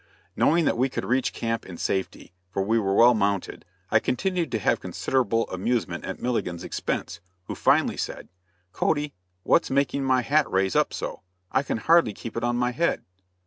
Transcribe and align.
Knowing 0.35 0.65
that 0.65 0.79
we 0.79 0.89
could 0.89 1.05
reach 1.05 1.31
the 1.31 1.37
camp 1.39 1.63
in 1.63 1.77
safety, 1.77 2.33
for 2.49 2.63
we 2.63 2.79
were 2.79 2.95
well 2.95 3.13
mounted, 3.13 3.65
I 3.91 3.99
continued 3.99 4.51
to 4.51 4.57
have 4.57 4.79
considerable 4.79 5.47
amusement 5.51 6.05
at 6.05 6.19
Milligan's 6.19 6.63
expense, 6.63 7.19
who 7.43 7.53
finally 7.53 7.97
said: 7.97 8.27
"Cody, 8.71 9.13
what's 9.43 9.69
making 9.69 10.03
my 10.03 10.23
hat 10.23 10.49
raise 10.49 10.75
up 10.75 10.91
so. 10.91 11.21
I 11.51 11.61
can 11.61 11.77
hardly 11.77 12.15
keep 12.15 12.35
it 12.35 12.43
on 12.43 12.55
my 12.57 12.71
head." 12.71 13.03